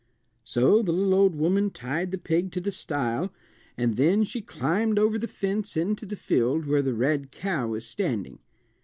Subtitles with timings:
[0.43, 3.31] So the little old woman tied the pig to the stile,
[3.77, 7.85] and then she climbed over the fence into the field where the red cow was
[7.87, 8.39] standing.